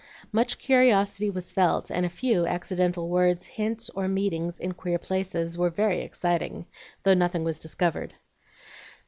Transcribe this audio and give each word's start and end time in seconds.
Much 0.31 0.57
curiosity 0.57 1.29
was 1.29 1.51
felt, 1.51 1.91
and 1.91 2.07
a 2.07 2.09
few 2.09 2.47
accidental 2.47 3.07
words, 3.07 3.45
hints, 3.45 3.87
or 3.91 4.07
meetings 4.07 4.57
in 4.57 4.71
queer 4.73 4.97
places, 4.97 5.59
were 5.59 5.69
very 5.69 6.01
exciting, 6.01 6.65
though 7.03 7.13
nothing 7.13 7.43
was 7.43 7.59
discovered. 7.59 8.15